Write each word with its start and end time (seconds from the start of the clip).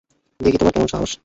দেখি 0.39 0.57
তোমার 0.57 0.73
কেমন 0.73 0.89
সাহস। 0.93 1.11